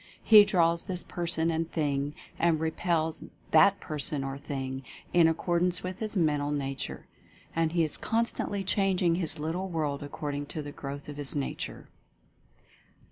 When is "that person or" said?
3.51-4.35